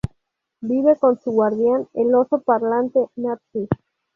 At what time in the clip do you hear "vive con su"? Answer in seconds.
0.63-1.29